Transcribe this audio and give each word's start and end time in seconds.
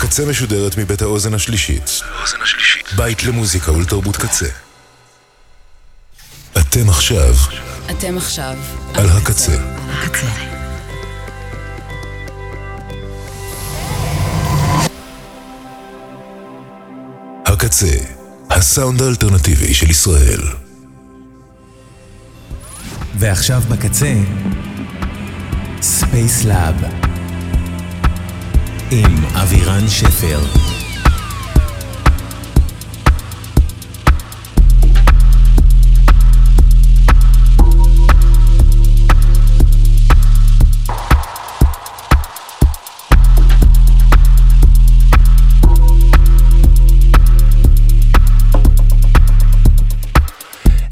הקצה 0.00 0.26
משודרת 0.26 0.78
מבית 0.78 1.02
האוזן 1.02 1.34
השלישית. 1.34 2.00
בית 2.96 3.24
למוזיקה 3.24 3.72
ולתרבות 3.72 4.16
קצה. 4.16 4.46
אתם 6.58 6.88
עכשיו 6.88 7.34
אתם 7.90 8.16
עכשיו 8.16 8.56
על 8.94 9.08
הקצה. 9.08 9.56
הקצה. 9.88 10.26
הקצה, 17.46 17.96
הסאונד 18.50 19.02
האלטרנטיבי 19.02 19.74
של 19.74 19.90
ישראל. 19.90 20.40
ועכשיו 23.18 23.62
בקצה, 23.68 24.14
ספייס 25.82 26.44
לאב 26.44 26.99
עם 28.92 29.24
אבירן 29.42 29.88
שפר. 29.88 30.38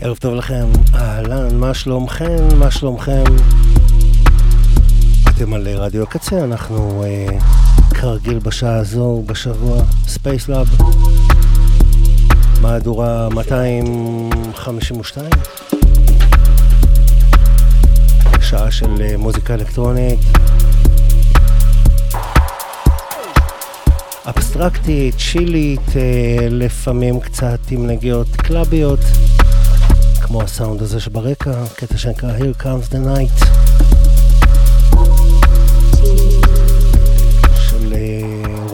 ערב 0.00 0.16
טוב 0.16 0.34
לכם, 0.34 0.66
אהלן, 0.94 1.56
מה 1.56 1.74
שלומכם? 1.74 2.58
מה 2.58 2.70
שלומכם? 2.70 3.24
אתם 5.28 5.54
על 5.54 5.68
רדיו 5.68 6.02
הקצה, 6.02 6.44
אנחנו 6.44 7.04
אה, 7.04 7.38
כרגיל 8.00 8.38
בשעה 8.38 8.76
הזו 8.76 9.22
בשבוע, 9.26 9.82
ספייס 10.06 10.48
לאב, 10.48 10.68
מהדורה 12.60 13.28
252, 13.28 15.30
שעה 18.40 18.70
של 18.70 19.00
אה, 19.00 19.16
מוזיקה 19.16 19.54
אלקטרונית, 19.54 20.18
אבסטרקטית, 24.26 25.14
צ'ילית, 25.18 25.96
אה, 25.96 26.46
לפעמים 26.50 27.20
קצת 27.20 27.60
עם 27.70 27.86
נגיעות 27.86 28.28
קלאביות. 28.36 29.00
כמו 30.20 30.42
הסאונד 30.42 30.82
הזה 30.82 31.00
שברקע, 31.00 31.64
קטע 31.76 31.98
שנקרא 31.98 32.38
Here 32.38 32.62
Comes 32.62 32.92
the 32.92 32.96
Night 32.96 33.44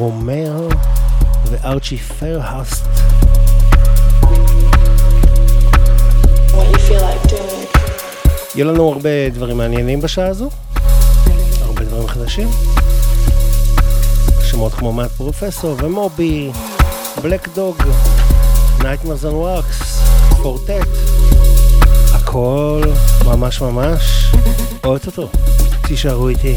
רומר 0.05 0.69
וארצ'י 1.50 1.98
פרהאסט. 1.98 2.84
יהיו 8.55 8.72
לנו 8.72 8.92
הרבה 8.92 9.28
דברים 9.33 9.56
מעניינים 9.56 10.00
בשעה 10.00 10.28
הזו, 10.28 10.50
הרבה 11.62 11.84
דברים 11.84 12.08
חדשים. 12.08 12.48
שמות 14.42 14.74
כמו 14.74 14.92
מאט 14.92 15.11
פרופסור 15.11 15.77
ומובי, 15.83 16.50
Black 17.22 17.48
Dog, 17.54 17.82
Nightmares 18.82 19.24
on 19.24 19.32
Wax, 19.32 20.02
Four 20.42 20.65
Tet. 20.65 20.88
הכל 22.12 22.83
ממש 23.24 23.61
ממש 23.61 24.33
אוטוטו. 24.84 25.28
תישארו 25.83 26.28
איתי. 26.28 26.56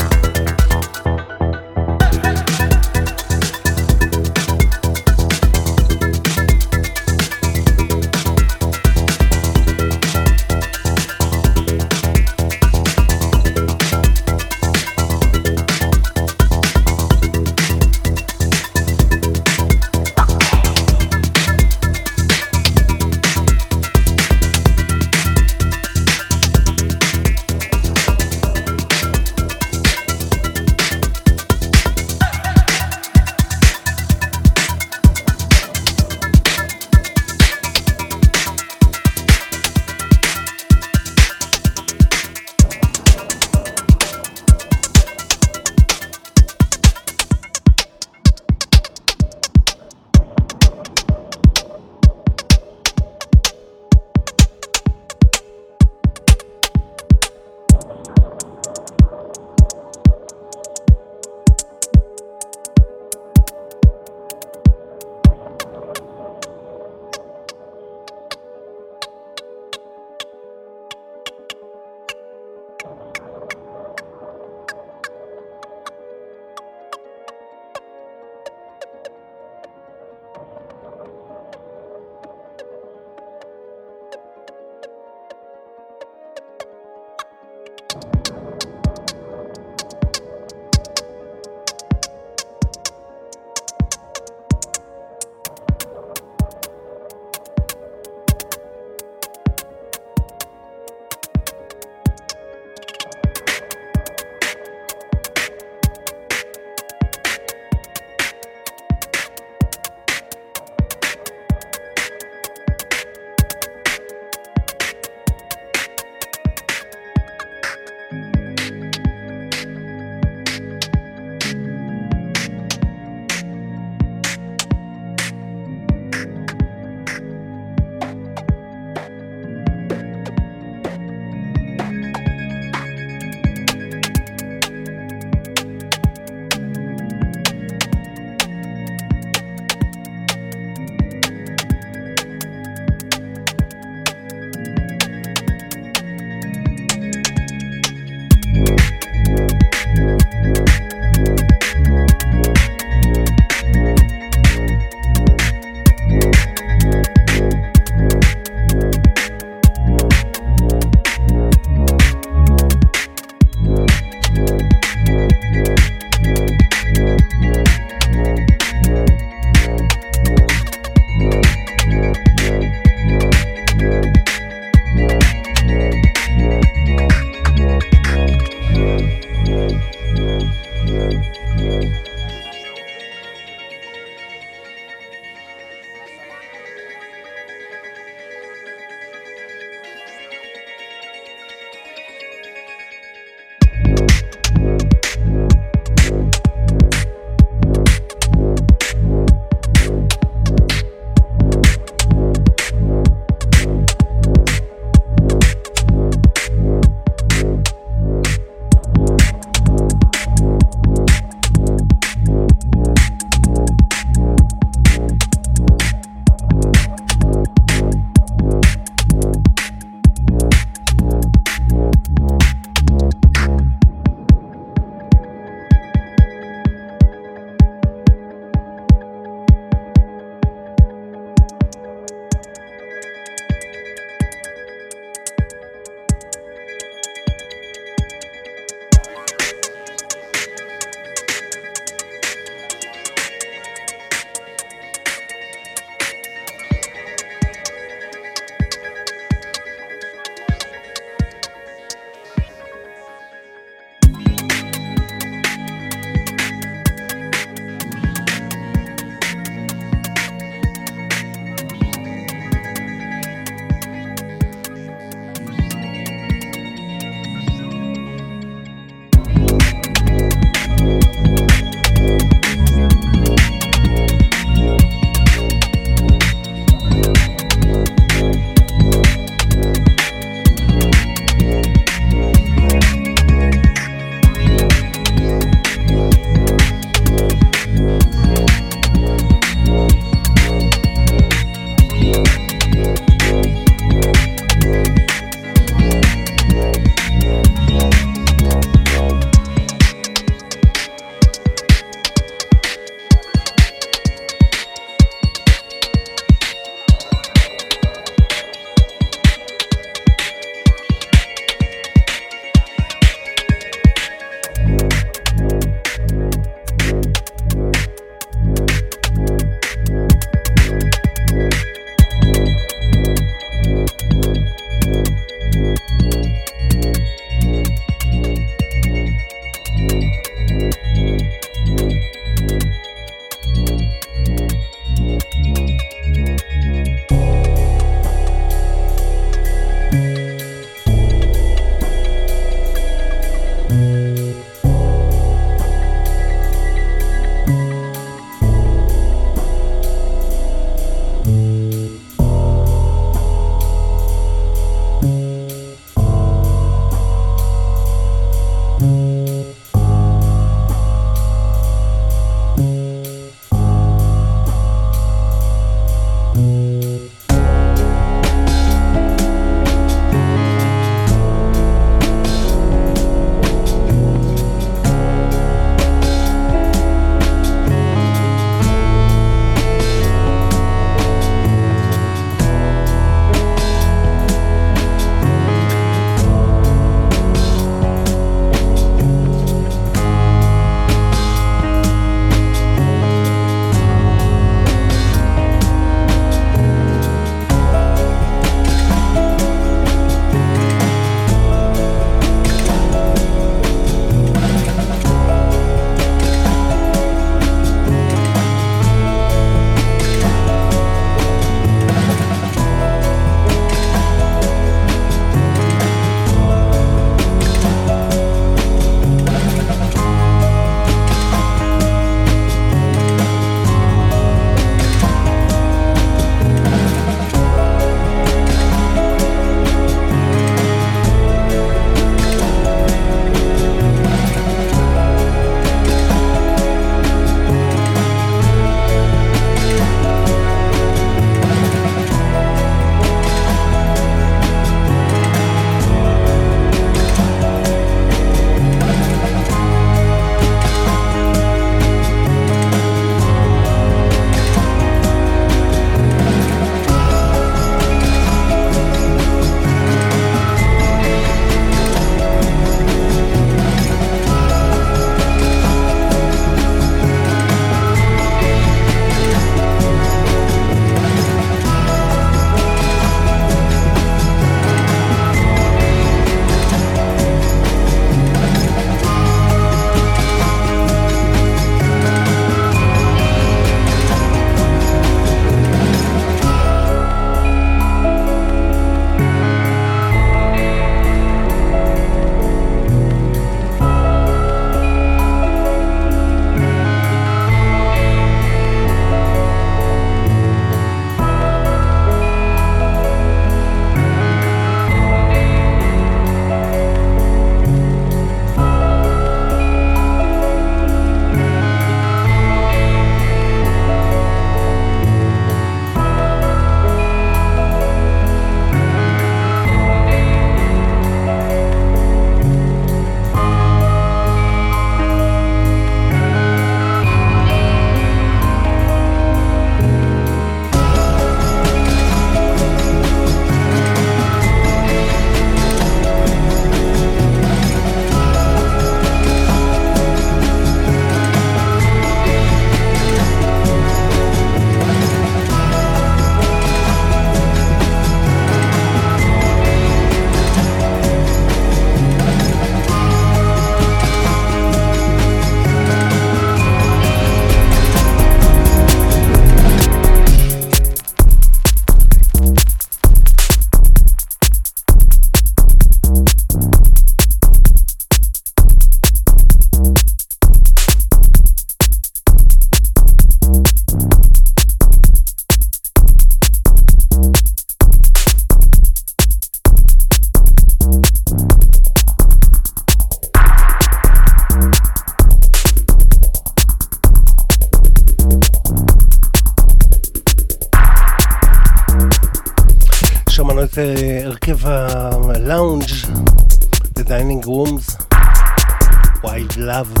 Love, 599.68 600.00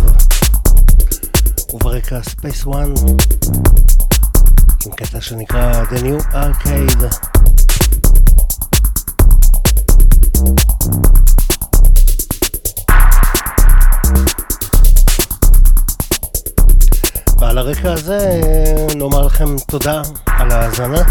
וברקע 1.74 2.20
Space 2.20 2.66
One, 2.66 3.00
עם 4.86 4.92
קטע 4.96 5.20
שנקרא 5.20 5.84
The 5.84 5.96
New 5.96 6.22
Arcade. 6.32 7.04
ועל 17.38 17.58
הרקע 17.58 17.92
הזה 17.92 18.40
נאמר 18.96 19.26
לכם 19.26 19.58
תודה 19.66 20.02
על 20.26 20.50
ההאזנה. 20.50 21.02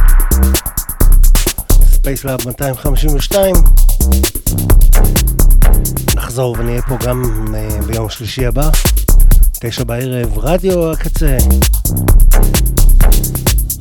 Spacelab 1.84 2.40
252. 2.46 3.56
נחזור 6.38 6.56
ונהיה 6.60 6.82
פה 6.82 6.98
גם 7.06 7.24
uh, 7.48 7.86
ביום 7.86 8.10
שלישי 8.10 8.46
הבא, 8.46 8.70
תשע 9.60 9.84
בערב, 9.84 10.38
רדיו 10.38 10.92
הקצה. 10.92 11.38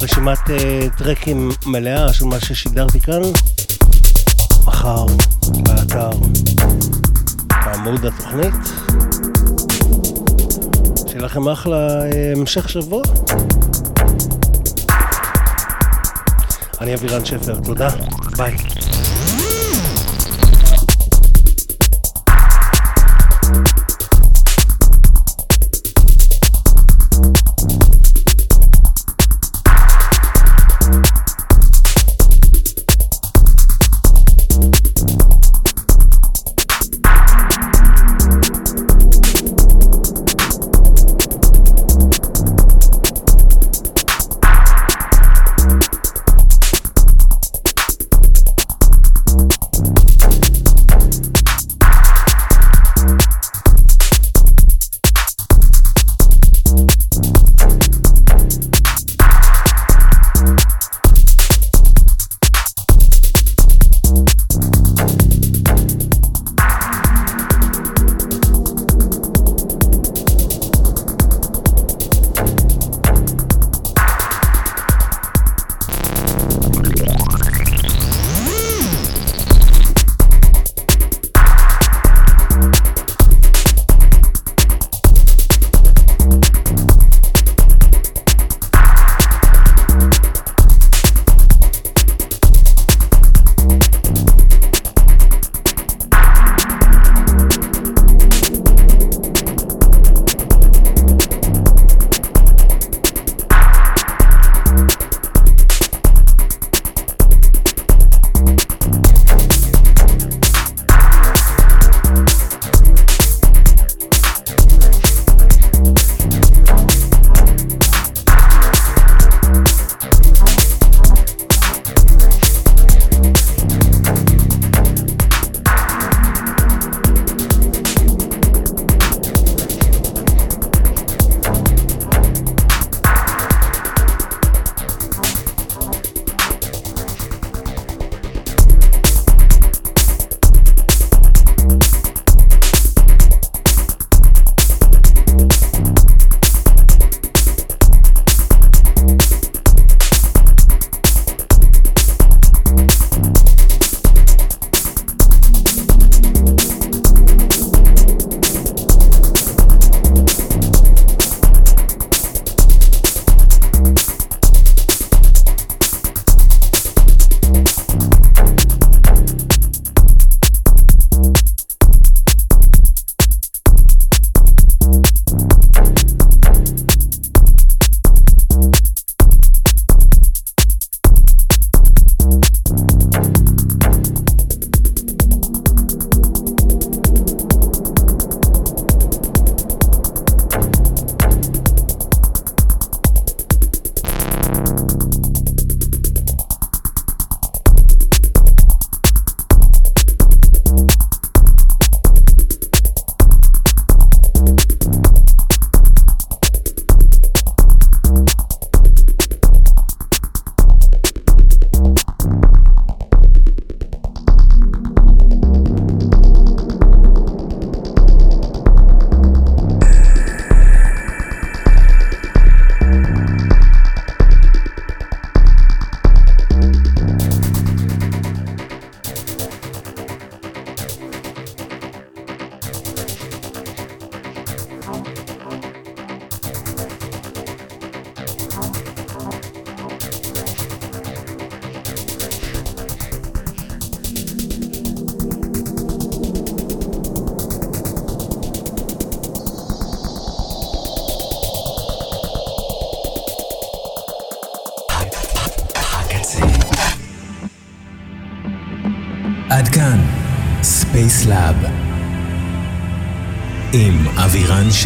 רשימת 0.03 0.39
uh, 0.39 0.99
טרקים 0.99 1.51
מלאה 1.67 2.13
של 2.13 2.25
מה 2.25 2.41
ששידרתי 2.41 3.01
כאן, 3.01 3.21
מחר 4.65 5.07
באתר 5.47 6.11
בעמוד 7.49 8.07
התוכנית. 8.07 8.55
שיהיה 11.07 11.23
לכם 11.23 11.49
אחלה 11.49 12.01
uh, 12.01 12.39
המשך 12.39 12.69
שבוע. 12.69 13.03
אני 16.81 16.95
אבירן 16.95 17.25
שפר, 17.25 17.55
תודה, 17.65 17.89
ביי. 18.37 18.76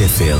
קלאב 0.00 0.10
עם 0.20 0.26
אבירן 0.26 0.39